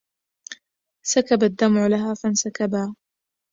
[1.07, 2.95] سكب الدمع لها فانسكبا